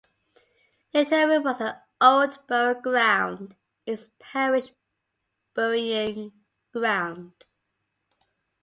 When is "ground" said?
2.81-3.55, 6.73-7.33